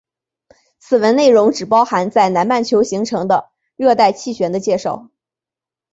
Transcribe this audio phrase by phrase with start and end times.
[0.79, 5.11] 此文内容只包含在南半球形成的热带气旋的介绍。